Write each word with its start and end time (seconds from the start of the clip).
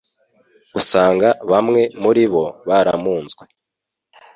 usanga 0.79 1.27
bamwe 1.51 1.81
muribo 2.01 2.43
baramunzwe 2.67 3.43